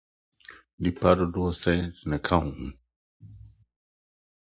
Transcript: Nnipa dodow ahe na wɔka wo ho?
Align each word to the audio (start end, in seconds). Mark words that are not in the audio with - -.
Nnipa 0.77 1.09
dodow 1.17 1.45
ahe 1.69 1.75
na 2.09 2.15
wɔka 2.19 2.35
wo 2.41 2.49
ho? 2.59 2.65